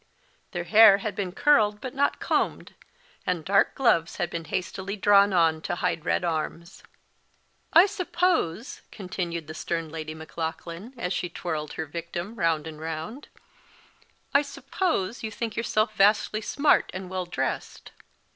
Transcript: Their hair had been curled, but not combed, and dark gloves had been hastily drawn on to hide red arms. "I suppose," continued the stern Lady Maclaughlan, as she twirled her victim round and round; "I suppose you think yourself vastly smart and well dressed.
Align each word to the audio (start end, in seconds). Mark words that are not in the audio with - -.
Their 0.51 0.63
hair 0.63 0.97
had 0.97 1.15
been 1.15 1.31
curled, 1.31 1.79
but 1.79 1.93
not 1.93 2.19
combed, 2.19 2.73
and 3.23 3.45
dark 3.45 3.75
gloves 3.75 4.15
had 4.15 4.31
been 4.31 4.45
hastily 4.45 4.95
drawn 4.95 5.31
on 5.31 5.61
to 5.61 5.75
hide 5.75 6.05
red 6.05 6.23
arms. 6.25 6.81
"I 7.71 7.85
suppose," 7.85 8.81
continued 8.91 9.45
the 9.45 9.53
stern 9.53 9.89
Lady 9.91 10.15
Maclaughlan, 10.15 10.95
as 10.97 11.13
she 11.13 11.29
twirled 11.29 11.73
her 11.73 11.85
victim 11.85 12.33
round 12.33 12.65
and 12.65 12.81
round; 12.81 13.27
"I 14.33 14.41
suppose 14.41 15.21
you 15.21 15.29
think 15.29 15.55
yourself 15.55 15.93
vastly 15.93 16.41
smart 16.41 16.89
and 16.95 17.07
well 17.07 17.27
dressed. 17.27 17.91